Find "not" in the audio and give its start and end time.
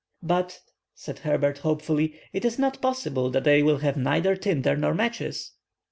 2.57-2.81